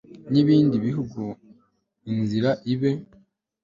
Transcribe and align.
n'ibindi 0.31 0.75
bihugu, 0.85 1.21
inzira 2.11 2.51
ibe 2.73 2.91